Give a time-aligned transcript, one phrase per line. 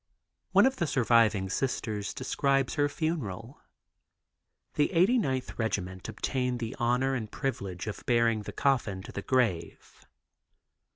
[0.51, 3.61] One of the surviving Sisters describes her funeral.
[4.73, 9.21] The Eighty ninth Regiment obtained the honor and privilege of bearing the coffin to the
[9.21, 10.03] grave.